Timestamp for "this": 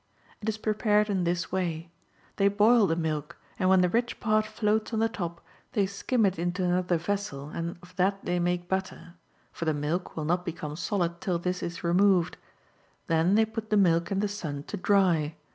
1.25-1.51, 11.37-11.61